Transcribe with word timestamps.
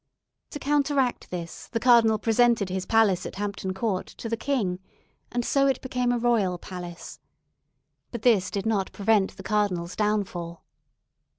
"To 0.49 0.57
counteract 0.57 1.29
this, 1.29 1.67
the 1.67 1.79
cardinal 1.79 2.17
presented 2.17 2.69
his 2.69 2.87
palace 2.87 3.23
at 3.27 3.35
Hampton 3.35 3.71
Court 3.75 4.07
to 4.07 4.27
the 4.29 4.35
king, 4.35 4.79
and 5.31 5.45
so 5.45 5.67
it 5.67 5.79
became 5.79 6.11
a 6.11 6.17
royal 6.17 6.57
palace. 6.57 7.19
But 8.09 8.23
this 8.23 8.49
did 8.49 8.65
not 8.65 8.91
prevent 8.93 9.37
the 9.37 9.43
cardinal's 9.43 9.95
downfall. 9.95 10.63